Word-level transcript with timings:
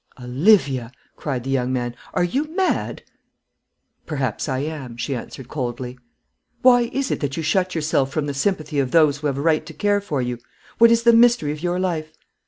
"Olivia," 0.19 0.91
cried 1.15 1.43
the 1.43 1.51
young 1.51 1.71
man, 1.71 1.95
"are 2.15 2.23
you 2.23 2.45
mad?" 2.55 3.03
"Perhaps 4.07 4.49
I 4.49 4.57
am," 4.61 4.97
she 4.97 5.13
answered, 5.13 5.47
coldly. 5.47 5.95
"Why 6.63 6.89
is 6.91 7.11
it 7.11 7.19
that 7.19 7.37
you 7.37 7.43
shut 7.43 7.75
yourself 7.75 8.11
from 8.11 8.25
the 8.25 8.33
sympathy 8.33 8.79
of 8.79 8.89
those 8.89 9.17
who 9.19 9.27
have 9.27 9.37
a 9.37 9.41
right 9.41 9.63
to 9.63 9.73
care 9.75 10.01
for 10.01 10.19
you? 10.19 10.39
What 10.79 10.89
is 10.89 11.03
the 11.03 11.13
mystery 11.13 11.51
of 11.51 11.61
your 11.61 11.79
life?" 11.79 12.11